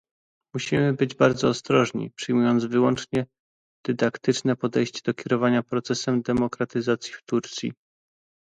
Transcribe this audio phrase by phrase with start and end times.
[0.55, 3.25] Musimy być bardzo ostrożni, przyjmując wyłącznie
[3.85, 7.73] dydaktyczne podejście do kierowania procesem demokratyzacji w Turcji